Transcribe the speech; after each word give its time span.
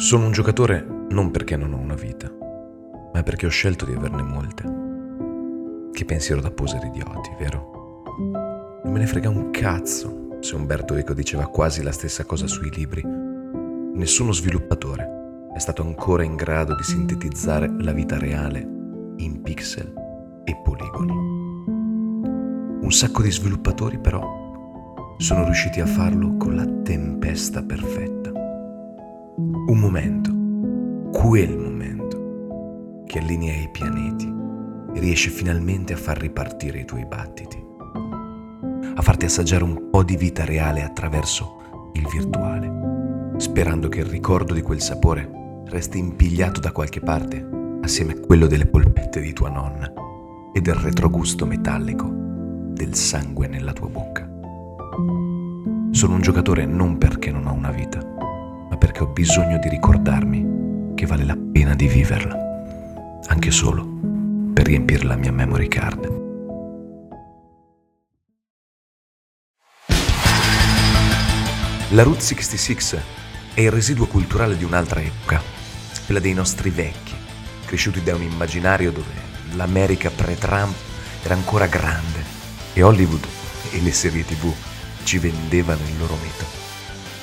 Sono 0.00 0.24
un 0.24 0.32
giocatore 0.32 0.82
non 1.10 1.30
perché 1.30 1.58
non 1.58 1.74
ho 1.74 1.76
una 1.76 1.94
vita, 1.94 2.32
ma 3.12 3.22
perché 3.22 3.44
ho 3.44 3.50
scelto 3.50 3.84
di 3.84 3.92
averne 3.92 4.22
molte. 4.22 4.64
Che 5.92 6.04
pensiero 6.06 6.40
da 6.40 6.50
poser 6.50 6.82
idioti, 6.84 7.28
vero? 7.38 8.02
Non 8.82 8.94
me 8.94 8.98
ne 8.98 9.06
frega 9.06 9.28
un 9.28 9.50
cazzo 9.50 10.38
se 10.40 10.54
Umberto 10.54 10.94
Eco 10.94 11.12
diceva 11.12 11.48
quasi 11.48 11.82
la 11.82 11.92
stessa 11.92 12.24
cosa 12.24 12.46
sui 12.46 12.70
libri. 12.70 13.02
Nessuno 13.04 14.32
sviluppatore 14.32 15.50
è 15.54 15.58
stato 15.58 15.82
ancora 15.82 16.22
in 16.22 16.34
grado 16.34 16.74
di 16.74 16.82
sintetizzare 16.82 17.70
la 17.80 17.92
vita 17.92 18.18
reale 18.18 18.66
in 19.16 19.42
pixel 19.42 19.92
e 20.44 20.56
poligoni. 20.64 21.12
Un 22.80 22.90
sacco 22.90 23.20
di 23.20 23.30
sviluppatori 23.30 23.98
però 23.98 25.14
sono 25.18 25.44
riusciti 25.44 25.78
a 25.80 25.86
farlo 25.86 26.38
con 26.38 26.56
la 26.56 26.64
tempesta 26.82 27.62
perfetta 27.62 28.29
un 29.70 29.78
momento, 29.78 30.32
quel 31.16 31.56
momento, 31.56 33.04
che 33.06 33.20
allinea 33.20 33.54
i 33.54 33.68
pianeti 33.70 34.26
e 34.92 34.98
riesce 34.98 35.30
finalmente 35.30 35.92
a 35.92 35.96
far 35.96 36.18
ripartire 36.18 36.80
i 36.80 36.84
tuoi 36.84 37.06
battiti, 37.06 37.56
a 38.96 39.00
farti 39.00 39.26
assaggiare 39.26 39.62
un 39.62 39.88
po' 39.88 40.02
di 40.02 40.16
vita 40.16 40.44
reale 40.44 40.82
attraverso 40.82 41.90
il 41.92 42.04
virtuale, 42.08 43.36
sperando 43.36 43.88
che 43.88 44.00
il 44.00 44.06
ricordo 44.06 44.54
di 44.54 44.62
quel 44.62 44.80
sapore 44.80 45.62
resti 45.66 45.98
impigliato 45.98 46.58
da 46.58 46.72
qualche 46.72 46.98
parte 46.98 47.48
assieme 47.82 48.14
a 48.14 48.20
quello 48.20 48.48
delle 48.48 48.66
polpette 48.66 49.20
di 49.20 49.32
tua 49.32 49.50
nonna 49.50 49.92
e 50.52 50.60
del 50.60 50.74
retrogusto 50.74 51.46
metallico 51.46 52.08
del 52.10 52.96
sangue 52.96 53.46
nella 53.46 53.72
tua 53.72 53.88
bocca. 53.88 54.28
Sono 55.92 56.14
un 56.14 56.20
giocatore 56.22 56.66
non 56.66 56.98
perché 56.98 57.30
non 57.30 57.46
ho 57.46 57.52
una 57.52 57.70
vita, 57.70 57.89
bisogno 59.12 59.58
di 59.58 59.68
ricordarmi 59.68 60.94
che 60.94 61.06
vale 61.06 61.24
la 61.24 61.36
pena 61.36 61.74
di 61.74 61.88
viverla, 61.88 62.36
anche 63.26 63.50
solo 63.50 63.86
per 64.52 64.66
riempire 64.66 65.04
la 65.04 65.16
mia 65.16 65.32
memory 65.32 65.68
card. 65.68 66.18
La 71.90 72.02
Route 72.04 72.20
66 72.20 73.00
è 73.54 73.60
il 73.62 73.70
residuo 73.72 74.06
culturale 74.06 74.56
di 74.56 74.64
un'altra 74.64 75.00
epoca, 75.00 75.42
quella 76.04 76.20
dei 76.20 76.34
nostri 76.34 76.70
vecchi, 76.70 77.14
cresciuti 77.64 78.02
da 78.02 78.14
un 78.14 78.22
immaginario 78.22 78.92
dove 78.92 79.12
l'America 79.54 80.10
pre-Trump 80.10 80.74
era 81.22 81.34
ancora 81.34 81.66
grande 81.66 82.22
e 82.72 82.82
Hollywood 82.82 83.26
e 83.72 83.80
le 83.80 83.92
serie 83.92 84.24
tv 84.24 84.52
ci 85.02 85.18
vendevano 85.18 85.82
il 85.88 85.98
loro 85.98 86.14
mito. 86.14 86.44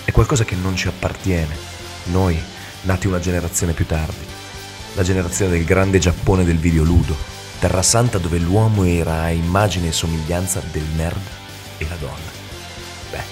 È 0.04 0.12
qualcosa 0.12 0.44
che 0.44 0.56
non 0.56 0.76
ci 0.76 0.88
appartiene. 0.88 1.77
Noi, 2.08 2.42
nati 2.84 3.08
una 3.08 3.20
generazione 3.20 3.74
più 3.74 3.86
tardi. 3.86 4.26
La 4.94 5.04
generazione 5.04 5.52
del 5.52 5.66
grande 5.66 6.00
Giappone 6.00 6.46
del 6.46 6.58
videoludo, 6.58 7.16
terra 7.60 7.82
santa 7.82 8.18
dove 8.18 8.38
l'uomo 8.38 8.84
era 8.86 9.24
a 9.24 9.30
immagine 9.32 9.90
e 9.90 9.92
somiglianza 9.92 10.62
del 10.72 10.86
nerd 10.96 11.22
e 11.78 11.88
la 11.88 11.96
donna. 11.96 12.32
Beh, 13.12 13.24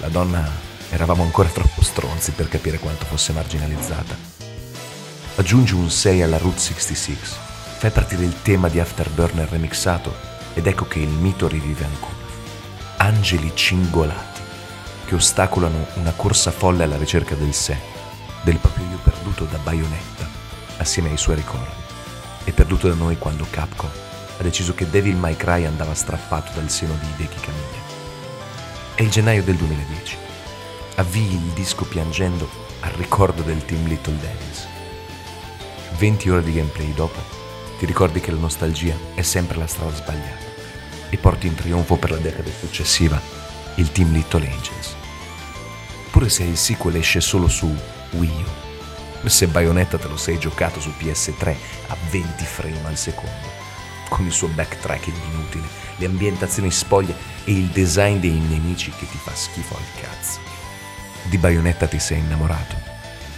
la 0.00 0.08
donna 0.08 0.48
eravamo 0.90 1.22
ancora 1.22 1.48
troppo 1.48 1.82
stronzi 1.82 2.32
per 2.32 2.48
capire 2.48 2.78
quanto 2.78 3.06
fosse 3.06 3.32
marginalizzata. 3.32 4.14
Aggiungi 5.36 5.74
un 5.74 5.90
6 5.90 6.22
alla 6.22 6.38
Route 6.38 6.60
66, 6.60 7.18
fai 7.78 7.90
partire 7.90 8.24
il 8.24 8.42
tema 8.42 8.68
di 8.68 8.78
Afterburner 8.78 9.48
remixato 9.48 10.14
ed 10.54 10.66
ecco 10.66 10.86
che 10.86 10.98
il 10.98 11.08
mito 11.08 11.48
rivive 11.48 11.84
ancora. 11.84 12.14
Angeli 12.98 13.52
cingolati 13.54 14.35
che 15.06 15.14
ostacolano 15.14 15.86
una 15.94 16.12
corsa 16.12 16.50
folle 16.50 16.82
alla 16.82 16.96
ricerca 16.96 17.36
del 17.36 17.54
sé, 17.54 17.78
del 18.42 18.58
proprio 18.58 18.86
io 18.90 18.98
perduto 19.02 19.44
da 19.44 19.58
Bayonetta, 19.58 20.28
assieme 20.78 21.10
ai 21.10 21.16
suoi 21.16 21.36
ricordi, 21.36 21.82
e 22.44 22.52
perduto 22.52 22.88
da 22.88 22.94
noi 22.94 23.16
quando 23.16 23.46
Capcom 23.48 23.90
ha 24.38 24.42
deciso 24.42 24.74
che 24.74 24.90
Devil 24.90 25.16
May 25.16 25.36
Cry 25.36 25.64
andava 25.64 25.94
strappato 25.94 26.50
dal 26.54 26.68
seno 26.68 26.94
di 27.00 27.06
Hideki 27.06 27.40
Kamiya. 27.40 27.84
È 28.96 29.02
il 29.02 29.10
gennaio 29.10 29.42
del 29.42 29.54
2010. 29.54 30.16
Avvii 30.96 31.34
il 31.34 31.52
disco 31.54 31.84
piangendo 31.84 32.48
al 32.80 32.90
ricordo 32.92 33.42
del 33.42 33.64
team 33.64 33.86
Little 33.86 34.18
Devils. 34.18 34.66
20 35.98 36.30
ore 36.30 36.42
di 36.42 36.52
gameplay 36.52 36.92
dopo, 36.92 37.20
ti 37.78 37.86
ricordi 37.86 38.20
che 38.20 38.32
la 38.32 38.40
nostalgia 38.40 38.96
è 39.14 39.22
sempre 39.22 39.56
la 39.56 39.66
strada 39.66 39.94
sbagliata 39.94 40.44
e 41.08 41.16
porti 41.16 41.46
in 41.46 41.54
trionfo 41.54 41.96
per 41.96 42.10
la 42.10 42.18
decade 42.18 42.52
successiva 42.52 43.45
il 43.76 43.92
team 43.92 44.12
Little 44.12 44.46
Angels 44.46 44.96
pure 46.16 46.30
se 46.30 46.44
il 46.44 46.56
sequel 46.56 46.96
esce 46.96 47.20
solo 47.20 47.46
su 47.46 47.70
Wii 48.12 48.44
U. 49.22 49.28
Se 49.28 49.48
Bayonetta 49.48 49.98
te 49.98 50.08
lo 50.08 50.16
sei 50.16 50.38
giocato 50.38 50.80
su 50.80 50.88
PS3 50.98 51.54
a 51.88 51.96
20 52.08 52.42
frame 52.42 52.86
al 52.86 52.96
secondo, 52.96 53.46
con 54.08 54.24
il 54.24 54.32
suo 54.32 54.48
backtracking 54.48 55.14
inutile, 55.30 55.66
le 55.96 56.06
ambientazioni 56.06 56.70
spoglie 56.70 57.14
e 57.44 57.52
il 57.52 57.66
design 57.66 58.18
dei 58.18 58.30
nemici 58.30 58.90
che 58.92 59.06
ti 59.10 59.18
fa 59.18 59.34
schifo 59.34 59.76
al 59.76 60.00
cazzo. 60.00 60.38
Di 61.24 61.36
Bayonetta 61.36 61.86
ti 61.86 61.98
sei 61.98 62.20
innamorato 62.20 62.76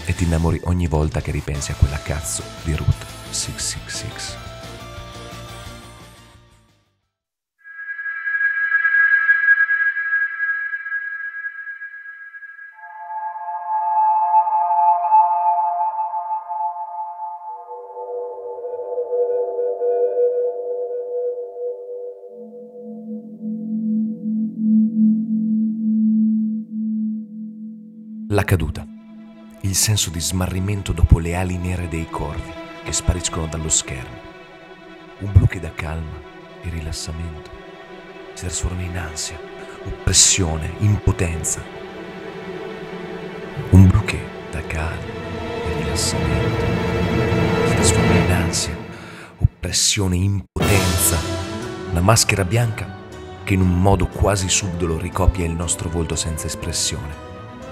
e 0.05 0.15
ti 0.15 0.23
innamori 0.23 0.61
ogni 0.67 0.87
volta 0.87 1.21
che 1.21 1.33
ripensi 1.33 1.73
a 1.73 1.75
quella 1.75 2.01
cazzo 2.01 2.45
di 2.63 2.77
Route 2.77 3.07
666. 3.31 4.48
Senso 29.79 30.11
di 30.11 30.21
smarrimento 30.21 30.93
dopo 30.93 31.21
le 31.21 31.37
ali 31.37 31.57
nere 31.57 31.87
dei 31.87 32.09
corvi 32.11 32.53
che 32.83 32.93
spariscono 32.93 33.47
dallo 33.47 33.69
schermo. 33.69 34.27
Un 35.21 35.31
blu 35.31 35.47
che 35.47 35.61
dà 35.61 35.71
calma 35.71 36.21
e 36.63 36.69
rilassamento. 36.69 37.49
Si 38.35 38.43
trasforma 38.45 38.83
in 38.83 38.99
ansia, 38.99 39.39
oppressione, 39.85 40.75
impotenza. 40.79 41.63
Un 43.71 43.87
blu 43.87 44.05
che 44.05 44.21
dà 44.51 44.61
calma 44.63 45.01
e 45.01 45.83
rilassamento. 45.83 46.65
Si 47.69 47.75
trasforma 47.75 48.15
in 48.15 48.33
ansia, 48.33 48.77
oppressione, 49.39 50.17
impotenza. 50.17 51.19
Una 51.91 52.01
maschera 52.01 52.45
bianca 52.45 52.97
che 53.45 53.55
in 53.55 53.61
un 53.61 53.81
modo 53.81 54.09
quasi 54.09 54.49
subdolo 54.49 54.99
ricopia 54.99 55.47
il 55.47 55.53
nostro 55.53 55.89
volto 55.89 56.17
senza 56.17 56.47
espressione 56.47 57.27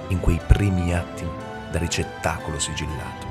in 0.08 0.20
quei 0.20 0.40
primi 0.46 0.94
attimi 0.94 1.45
da 1.76 1.78
ricettacolo 1.78 2.58
sigillato. 2.58 3.26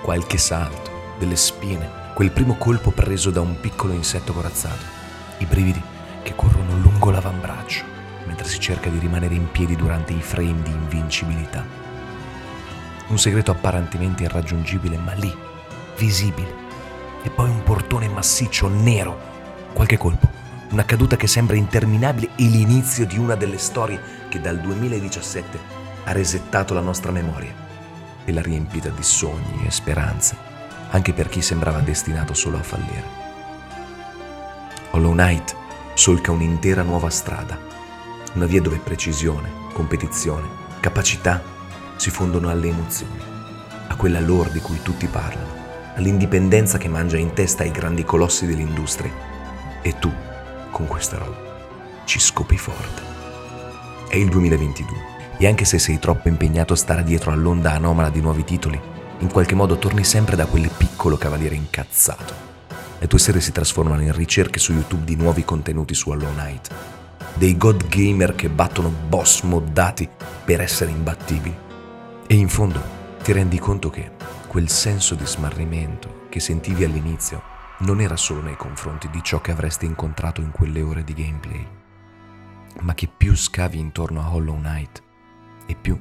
Qualche 0.00 0.38
salto, 0.38 1.16
delle 1.18 1.34
spine, 1.34 1.90
quel 2.14 2.30
primo 2.30 2.54
colpo 2.54 2.92
preso 2.92 3.30
da 3.30 3.40
un 3.40 3.58
piccolo 3.60 3.92
insetto 3.92 4.32
corazzato, 4.32 4.84
i 5.38 5.44
brividi 5.44 5.82
che 6.22 6.34
corrono 6.36 6.76
lungo 6.76 7.10
l'avambraccio 7.10 7.84
mentre 8.26 8.46
si 8.46 8.60
cerca 8.60 8.88
di 8.88 8.98
rimanere 8.98 9.34
in 9.34 9.50
piedi 9.50 9.74
durante 9.74 10.12
i 10.12 10.20
frame 10.20 10.62
di 10.62 10.70
invincibilità. 10.70 11.64
Un 13.08 13.18
segreto 13.18 13.50
apparentemente 13.50 14.22
irraggiungibile, 14.22 14.98
ma 14.98 15.14
lì, 15.14 15.34
visibile. 15.96 16.66
E 17.22 17.30
poi 17.30 17.48
un 17.48 17.62
portone 17.62 18.06
massiccio, 18.06 18.68
nero. 18.68 19.18
Qualche 19.72 19.96
colpo, 19.96 20.30
una 20.70 20.84
caduta 20.84 21.16
che 21.16 21.26
sembra 21.26 21.56
interminabile 21.56 22.28
e 22.36 22.44
l'inizio 22.44 23.06
di 23.06 23.18
una 23.18 23.34
delle 23.34 23.58
storie 23.58 24.00
che 24.28 24.40
dal 24.40 24.60
2017 24.60 25.77
ha 26.08 26.12
resettato 26.12 26.72
la 26.72 26.80
nostra 26.80 27.12
memoria 27.12 27.54
e 28.24 28.32
l'ha 28.32 28.40
riempita 28.40 28.88
di 28.88 29.02
sogni 29.02 29.66
e 29.66 29.70
speranze, 29.70 30.36
anche 30.90 31.12
per 31.12 31.28
chi 31.28 31.42
sembrava 31.42 31.80
destinato 31.80 32.32
solo 32.32 32.56
a 32.56 32.62
fallire. 32.62 33.26
Hollow 34.92 35.12
Knight 35.12 35.54
solca 35.92 36.30
un'intera 36.30 36.80
nuova 36.80 37.10
strada, 37.10 37.58
una 38.34 38.46
via 38.46 38.62
dove 38.62 38.78
precisione, 38.78 39.50
competizione, 39.74 40.48
capacità 40.80 41.42
si 41.96 42.08
fondono 42.08 42.48
alle 42.48 42.68
emozioni, 42.68 43.20
a 43.88 43.94
quella 43.94 44.20
lore 44.20 44.50
di 44.50 44.60
cui 44.60 44.80
tutti 44.80 45.06
parlano, 45.08 45.56
all'indipendenza 45.94 46.78
che 46.78 46.88
mangia 46.88 47.18
in 47.18 47.34
testa 47.34 47.64
ai 47.64 47.70
grandi 47.70 48.04
colossi 48.04 48.46
dell'industria. 48.46 49.12
E 49.82 49.98
tu, 49.98 50.10
con 50.70 50.86
questa 50.86 51.18
roba, 51.18 52.02
ci 52.04 52.18
scopi 52.18 52.56
forte. 52.56 53.02
È 54.08 54.16
il 54.16 54.30
2022 54.30 55.17
e 55.38 55.46
anche 55.46 55.64
se 55.64 55.78
sei 55.78 55.98
troppo 55.98 56.28
impegnato 56.28 56.72
a 56.72 56.76
stare 56.76 57.04
dietro 57.04 57.30
all'onda 57.30 57.72
anomala 57.72 58.10
di 58.10 58.20
nuovi 58.20 58.42
titoli, 58.44 58.78
in 59.20 59.30
qualche 59.30 59.54
modo 59.54 59.78
torni 59.78 60.04
sempre 60.04 60.36
da 60.36 60.46
quel 60.46 60.68
piccolo 60.76 61.16
cavaliere 61.16 61.54
incazzato. 61.54 62.46
Le 62.98 63.06
tue 63.06 63.20
serie 63.20 63.40
si 63.40 63.52
trasformano 63.52 64.02
in 64.02 64.12
ricerche 64.12 64.58
su 64.58 64.72
YouTube 64.72 65.04
di 65.04 65.14
nuovi 65.14 65.44
contenuti 65.44 65.94
su 65.94 66.10
Hollow 66.10 66.32
Knight, 66.34 66.74
dei 67.34 67.56
god 67.56 67.86
gamer 67.86 68.34
che 68.34 68.48
battono 68.48 68.92
boss 69.08 69.42
moddati 69.42 70.08
per 70.44 70.60
essere 70.60 70.90
imbattibili. 70.90 71.56
E 72.26 72.34
in 72.34 72.48
fondo 72.48 72.82
ti 73.22 73.32
rendi 73.32 73.58
conto 73.60 73.90
che 73.90 74.10
quel 74.48 74.68
senso 74.68 75.14
di 75.14 75.24
smarrimento 75.24 76.26
che 76.28 76.40
sentivi 76.40 76.82
all'inizio 76.82 77.42
non 77.80 78.00
era 78.00 78.16
solo 78.16 78.40
nei 78.40 78.56
confronti 78.56 79.08
di 79.08 79.20
ciò 79.22 79.40
che 79.40 79.52
avresti 79.52 79.86
incontrato 79.86 80.40
in 80.40 80.50
quelle 80.50 80.82
ore 80.82 81.04
di 81.04 81.14
gameplay, 81.14 81.66
ma 82.80 82.94
che 82.94 83.08
più 83.14 83.36
scavi 83.36 83.78
intorno 83.78 84.20
a 84.20 84.34
Hollow 84.34 84.56
Knight 84.56 85.06
e 85.68 85.76
più 85.76 86.00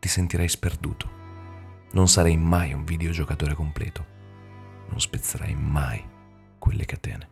ti 0.00 0.08
sentirei 0.08 0.48
sperduto. 0.48 1.08
Non 1.92 2.08
sarei 2.08 2.36
mai 2.36 2.72
un 2.72 2.84
videogiocatore 2.84 3.54
completo. 3.54 4.04
Non 4.88 5.00
spezzerai 5.00 5.54
mai 5.54 6.04
quelle 6.58 6.84
catene. 6.84 7.28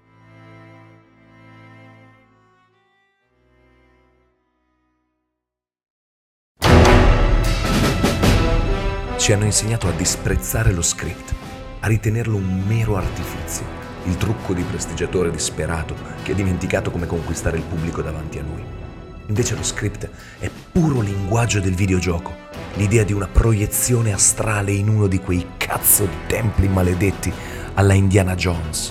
Ci 9.19 9.32
hanno 9.32 9.44
insegnato 9.44 9.88
a 9.88 9.93
disprezzare 9.93 10.73
lo 10.73 10.82
script, 10.82 11.35
a 11.81 11.87
ritenerlo 11.87 12.37
un 12.37 12.64
mero 12.67 12.96
artifizio, 12.96 13.64
il 14.05 14.17
trucco 14.17 14.52
di 14.52 14.62
prestigiatore 14.62 15.31
disperato 15.31 15.94
che 16.23 16.32
ha 16.32 16.35
dimenticato 16.35 16.90
come 16.90 17.06
conquistare 17.06 17.56
il 17.56 17.64
pubblico 17.64 18.02
davanti 18.02 18.38
a 18.38 18.43
lui. 18.43 18.81
Invece 19.27 19.55
lo 19.55 19.63
script 19.63 20.11
è 20.39 20.51
puro 20.73 21.01
linguaggio 21.01 21.61
del 21.61 21.75
videogioco, 21.75 22.35
l'idea 22.75 23.05
di 23.05 23.13
una 23.13 23.29
proiezione 23.29 24.13
astrale 24.13 24.73
in 24.73 24.89
uno 24.89 25.07
di 25.07 25.19
quei 25.21 25.47
cazzo 25.57 26.05
di 26.05 26.17
templi 26.27 26.69
maledetti 26.69 27.33
alla 27.75 27.95
Indiana 27.95 28.35
Jones, 28.35 28.91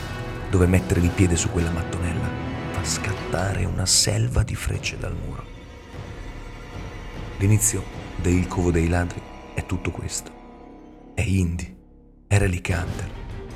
dove 0.50 0.66
mettere 0.68 1.02
il 1.02 1.10
piede 1.10 1.36
su 1.36 1.50
quella 1.52 1.72
mattonella 1.72 2.28
fa 2.72 2.84
scattare 2.84 3.66
una 3.66 3.86
selva 3.86 4.44
di 4.44 4.56
frecce 4.56 4.98
dal 4.98 5.16
muro. 5.16 5.46
L'inizio 7.38 7.84
del 8.16 8.48
Covo 8.48 8.72
dei 8.72 8.88
Ladri 8.88 9.22
è 9.54 9.66
tutto 9.66 9.92
questo. 9.92 10.32
È 11.14 11.22
indie, 11.22 11.76
è 12.28 12.38
relic 12.38 12.68
hunter, 12.70 13.10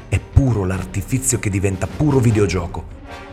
è 0.09 0.19
puro 0.19 0.65
l'artifizio 0.65 1.39
che 1.39 1.49
diventa 1.49 1.87
puro 1.87 2.19
videogioco. 2.19 2.87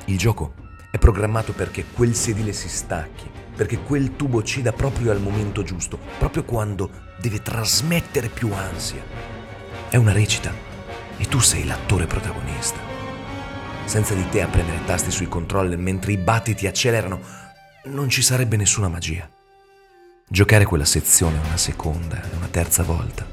Il 0.06 0.18
gioco 0.18 0.54
è 0.92 0.98
programmato 0.98 1.54
perché 1.54 1.86
quel 1.86 2.14
sedile 2.14 2.52
si 2.52 2.68
stacchi, 2.68 3.26
perché 3.56 3.78
quel 3.78 4.14
tubo 4.14 4.42
cida 4.42 4.72
proprio 4.72 5.10
al 5.10 5.22
momento 5.22 5.62
giusto, 5.62 5.98
proprio 6.18 6.44
quando 6.44 6.90
deve 7.18 7.40
trasmettere 7.40 8.28
più 8.28 8.52
ansia. 8.52 9.02
È 9.88 9.96
una 9.96 10.12
recita 10.12 10.52
e 11.16 11.24
tu 11.24 11.38
sei 11.38 11.64
l'attore 11.64 12.06
protagonista. 12.06 12.78
Senza 13.86 14.12
di 14.12 14.28
te 14.28 14.42
a 14.42 14.48
premere 14.48 14.84
tasti 14.84 15.10
sui 15.10 15.28
controller 15.28 15.78
mentre 15.78 16.12
i 16.12 16.18
battiti 16.18 16.66
accelerano, 16.66 17.20
non 17.84 18.10
ci 18.10 18.20
sarebbe 18.20 18.58
nessuna 18.58 18.88
magia. 18.88 19.26
Giocare 20.28 20.66
quella 20.66 20.84
sezione 20.84 21.38
una 21.38 21.56
seconda 21.56 22.22
e 22.22 22.36
una 22.36 22.48
terza 22.48 22.82
volta 22.82 23.26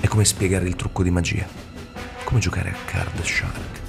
è 0.00 0.06
come 0.06 0.24
spiegare 0.24 0.66
il 0.66 0.74
trucco 0.74 1.02
di 1.02 1.10
magia, 1.10 1.46
come 2.24 2.40
giocare 2.40 2.70
a 2.70 2.76
Card 2.86 3.22
Shark. 3.22 3.87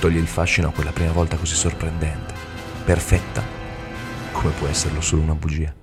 Toglie 0.00 0.18
il 0.18 0.26
fascino 0.26 0.68
a 0.68 0.72
quella 0.72 0.92
prima 0.92 1.12
volta 1.12 1.36
così 1.36 1.54
sorprendente, 1.54 2.32
perfetta, 2.86 3.44
come 4.32 4.50
può 4.52 4.66
esserlo 4.66 5.02
solo 5.02 5.20
una 5.20 5.34
bugia. 5.34 5.74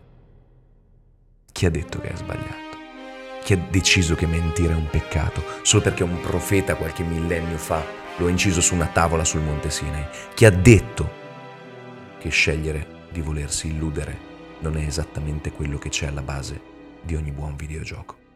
Chi 1.51 1.67
ha 1.67 1.69
detto 1.69 1.99
che 1.99 2.07
è 2.07 2.15
sbagliato? 2.15 2.77
Chi 3.43 3.53
ha 3.53 3.57
deciso 3.69 4.15
che 4.15 4.25
mentire 4.25 4.73
è 4.73 4.75
un 4.75 4.89
peccato 4.89 5.43
solo 5.61 5.83
perché 5.83 6.01
un 6.01 6.19
profeta 6.19 6.73
qualche 6.73 7.03
millennio 7.03 7.57
fa 7.57 7.85
lo 8.17 8.25
ha 8.25 8.29
inciso 8.31 8.59
su 8.59 8.73
una 8.73 8.87
tavola 8.87 9.23
sul 9.23 9.41
Monte 9.41 9.69
Sinai? 9.69 10.07
Chi 10.33 10.45
ha 10.45 10.51
detto 10.51 11.11
che 12.17 12.29
scegliere 12.29 13.05
di 13.11 13.21
volersi 13.21 13.67
illudere 13.67 14.17
non 14.61 14.77
è 14.77 14.81
esattamente 14.81 15.51
quello 15.51 15.77
che 15.77 15.89
c'è 15.89 16.07
alla 16.07 16.23
base 16.23 16.59
di 17.03 17.13
ogni 17.13 17.31
buon 17.31 17.55
videogioco. 17.55 18.26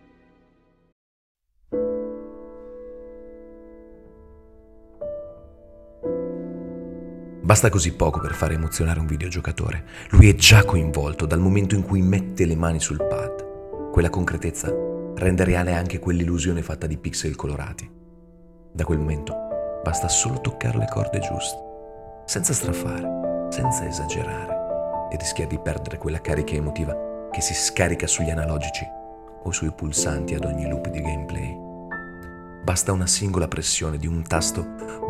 Basta 7.51 7.67
così 7.67 7.91
poco 7.91 8.21
per 8.21 8.33
fare 8.33 8.53
emozionare 8.53 9.01
un 9.01 9.05
videogiocatore. 9.05 9.83
Lui 10.11 10.29
è 10.29 10.35
già 10.35 10.63
coinvolto 10.63 11.25
dal 11.25 11.41
momento 11.41 11.75
in 11.75 11.83
cui 11.83 12.01
mette 12.01 12.45
le 12.45 12.55
mani 12.55 12.79
sul 12.79 13.05
pad. 13.05 13.89
Quella 13.91 14.09
concretezza 14.09 14.73
rende 15.15 15.43
reale 15.43 15.73
anche 15.73 15.99
quell'illusione 15.99 16.61
fatta 16.61 16.87
di 16.87 16.95
pixel 16.95 17.35
colorati. 17.35 17.91
Da 18.71 18.85
quel 18.85 18.99
momento 18.99 19.35
basta 19.83 20.07
solo 20.07 20.39
toccare 20.39 20.77
le 20.77 20.87
corde 20.89 21.19
giuste, 21.19 21.57
senza 22.25 22.53
strafare, 22.53 23.49
senza 23.49 23.85
esagerare 23.85 25.09
e 25.11 25.17
rischia 25.17 25.45
di 25.45 25.59
perdere 25.59 25.97
quella 25.97 26.21
carica 26.21 26.55
emotiva 26.55 27.27
che 27.33 27.41
si 27.41 27.53
scarica 27.53 28.07
sugli 28.07 28.29
analogici 28.29 28.85
o 29.43 29.51
sui 29.51 29.73
pulsanti 29.73 30.35
ad 30.35 30.45
ogni 30.45 30.69
loop 30.69 30.87
di 30.87 31.01
gameplay. 31.01 31.53
Basta 32.63 32.93
una 32.93 33.07
singola 33.07 33.49
pressione 33.49 33.97
di 33.97 34.07
un 34.07 34.23
tasto 34.23 34.65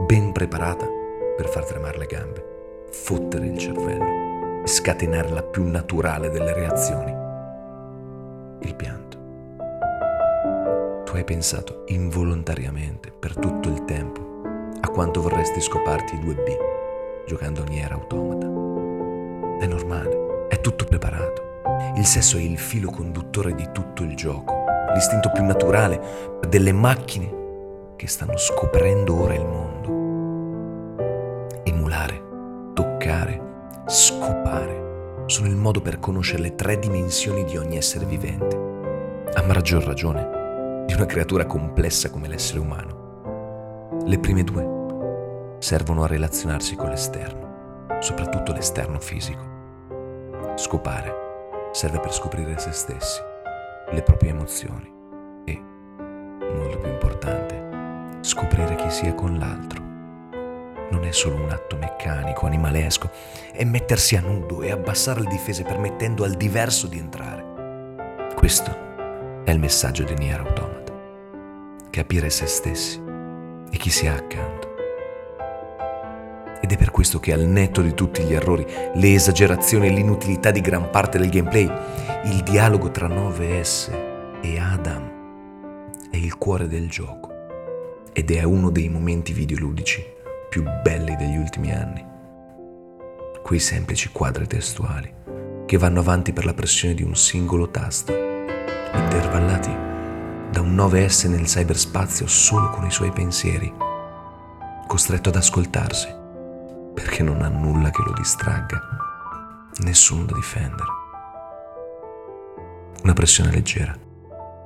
ben 0.08 0.32
preparata 0.32 1.01
per 1.42 1.50
far 1.50 1.66
tremare 1.66 1.98
le 1.98 2.06
gambe, 2.06 2.86
fottere 2.92 3.48
il 3.48 3.58
cervello 3.58 4.62
e 4.64 4.68
scatenare 4.68 5.30
la 5.30 5.42
più 5.42 5.64
naturale 5.64 6.30
delle 6.30 6.54
reazioni, 6.54 7.12
il 8.60 8.76
pianto. 8.76 9.18
Tu 11.04 11.16
hai 11.16 11.24
pensato 11.24 11.86
involontariamente 11.88 13.12
per 13.12 13.34
tutto 13.34 13.70
il 13.70 13.86
tempo 13.86 14.44
a 14.82 14.88
quanto 14.90 15.20
vorresti 15.20 15.60
scoparti 15.60 16.14
i 16.14 16.20
2B 16.20 17.26
giocando 17.26 17.64
Nier 17.64 17.92
Automata 17.92 18.46
è 19.58 19.66
normale, 19.66 20.48
è 20.48 20.62
tutto 20.62 20.86
preparato. 20.86 21.94
Il 21.96 22.06
sesso 22.06 22.38
è 22.38 22.42
il 22.42 22.60
filo 22.60 22.92
conduttore 22.92 23.56
di 23.56 23.68
tutto 23.72 24.04
il 24.04 24.16
gioco, 24.16 24.64
l'istinto 24.94 25.32
più 25.32 25.44
naturale 25.44 26.40
delle 26.48 26.72
macchine 26.72 27.96
che 27.96 28.08
stanno 28.08 28.38
scoprendo 28.38 29.20
ora 29.20 29.34
il 29.34 29.46
mondo. 29.46 30.01
Toccare, 33.02 33.42
scopare 33.88 35.24
sono 35.26 35.48
il 35.48 35.56
modo 35.56 35.82
per 35.82 36.00
conoscere 36.00 36.44
le 36.44 36.56
tre 36.56 36.78
dimensioni 36.78 37.44
di 37.44 37.58
ogni 37.58 37.78
essere 37.78 38.06
vivente. 38.06 38.56
A 39.34 39.42
maggior 39.42 39.84
ragione 39.84 40.86
di 40.86 40.94
una 40.94 41.08
creatura 41.08 41.48
complessa 41.48 42.12
come 42.12 42.28
l'essere 42.28 42.60
umano. 42.60 43.98
Le 44.06 44.20
prime 44.20 44.44
due 44.44 45.56
servono 45.58 46.04
a 46.04 46.08
relazionarsi 46.08 46.76
con 46.76 46.90
l'esterno, 46.90 47.98
soprattutto 48.02 48.54
l'esterno 48.54 49.00
fisico. 49.00 49.50
Scopare 50.56 51.70
serve 51.72 52.00
per 52.00 52.14
scoprire 52.14 52.60
se 52.60 52.72
stessi, 52.72 53.20
le 53.90 54.04
proprie 54.04 54.30
emozioni 54.30 54.94
e, 55.46 55.60
molto 56.54 56.78
più 56.78 56.92
importante, 56.92 58.20
scoprire 58.22 58.76
chi 58.76 58.92
si 58.92 59.08
è 59.08 59.16
con 59.16 59.40
l'altro. 59.40 59.81
Non 60.92 61.06
è 61.06 61.12
solo 61.12 61.36
un 61.36 61.50
atto 61.50 61.78
meccanico, 61.78 62.46
animalesco, 62.46 63.10
è 63.54 63.64
mettersi 63.64 64.18
a 64.18 64.22
nudo 64.22 64.62
e 64.62 64.72
abbassare 64.72 65.22
le 65.22 65.30
difese 65.30 65.64
permettendo 65.64 66.26
al 66.26 66.36
diverso 66.36 66.88
di 66.88 66.98
entrare. 66.98 68.30
Questo 68.36 68.76
è 69.46 69.52
il 69.52 69.60
messaggio 69.60 70.04
di 70.04 70.14
Nier 70.16 70.42
Automata. 70.42 70.94
Capire 71.90 72.30
se 72.30 72.46
stessi 72.46 73.02
e 73.72 73.78
chi 73.78 73.90
si 73.90 74.06
ha 74.08 74.16
accanto. 74.16 74.76
Ed 76.62 76.74
è 76.74 76.78
per 76.78 76.92
questo 76.92 77.22
che 77.22 77.32
al 77.32 77.46
netto 77.46 77.82
di 77.82 77.94
tutti 77.94 78.24
gli 78.24 78.34
errori, 78.34 78.66
le 78.94 79.14
esagerazioni 79.14 79.88
e 79.88 79.92
l'inutilità 79.92 80.52
di 80.52 80.60
gran 80.60 80.90
parte 80.90 81.18
del 81.18 81.30
gameplay, 81.30 81.72
il 82.26 82.44
dialogo 82.44 82.92
tra 82.92 83.08
9S 83.08 84.42
e 84.42 84.60
Adam 84.60 85.10
è 86.12 86.18
il 86.18 86.38
cuore 86.38 86.68
del 86.68 86.90
gioco 86.90 87.30
ed 88.12 88.30
è 88.30 88.44
uno 88.44 88.70
dei 88.70 88.90
momenti 88.90 89.32
videoludici 89.32 90.20
più 90.52 90.66
belli 90.84 91.16
degli 91.16 91.38
ultimi 91.38 91.72
anni. 91.72 92.06
Quei 93.42 93.60
semplici 93.60 94.10
quadri 94.10 94.48
testuali 94.48 95.10
che 95.66 95.78
vanno 95.78 96.02
avanti 96.02 96.34
per 96.34 96.44
la 96.44 96.54
pressione 96.54 96.94
di 96.94 97.04
un 97.04 97.16
singolo 97.16 97.70
tasto, 97.70 98.12
intervallati 98.12 99.70
da 100.52 100.60
un 100.60 100.76
9S 100.76 101.30
nel 101.30 101.46
cyberspazio 101.46 102.28
solo 102.28 102.70
con 102.70 102.86
i 102.86 102.92
suoi 102.92 103.12
pensieri, 103.12 103.74
costretto 104.88 105.30
ad 105.30 105.38
ascoltarsi 105.38 106.14
perché 106.94 107.24
non 107.24 107.42
ha 107.44 107.48
nulla 107.48 107.90
che 107.90 108.04
lo 108.06 108.12
distragga, 108.12 108.78
nessuno 109.84 110.26
da 110.26 110.36
difendere. 110.36 110.90
Una 113.04 113.14
pressione 113.14 113.52
leggera, 113.52 113.98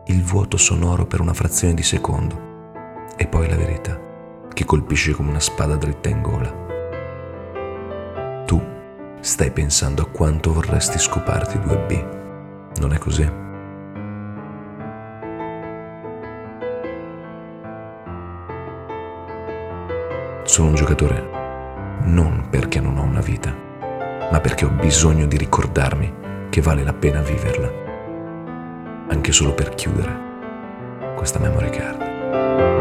il 0.07 0.23
vuoto 0.23 0.57
sonoro 0.57 1.05
per 1.05 1.21
una 1.21 1.35
frazione 1.35 1.75
di 1.75 1.83
secondo 1.83 2.73
e 3.15 3.27
poi 3.27 3.47
la 3.47 3.55
verità 3.55 4.05
che 4.55 4.63
colpisce 4.63 5.11
come 5.11 5.31
una 5.31 5.41
spada 5.41 5.75
dritta 5.75 6.07
in 6.07 6.21
gola. 6.21 6.63
Tu 8.45 8.63
stai 9.19 9.51
pensando 9.51 10.01
a 10.01 10.07
quanto 10.07 10.53
vorresti 10.53 10.97
scoparti 10.97 11.57
2B, 11.57 12.79
non 12.79 12.93
è 12.93 12.97
così? 12.97 13.29
Sono 20.43 20.69
un 20.69 20.75
giocatore 20.75 21.29
non 22.03 22.47
perché 22.49 22.79
non 22.79 22.97
ho 22.97 23.03
una 23.03 23.19
vita, 23.19 23.53
ma 24.31 24.39
perché 24.39 24.63
ho 24.63 24.69
bisogno 24.69 25.25
di 25.25 25.35
ricordarmi 25.35 26.13
che 26.49 26.61
vale 26.61 26.83
la 26.83 26.93
pena 26.93 27.19
viverla, 27.19 27.69
anche 29.09 29.33
solo 29.33 29.53
per 29.53 29.75
chiudere 29.75 31.13
questa 31.15 31.39
memory 31.39 31.69
card. 31.71 32.74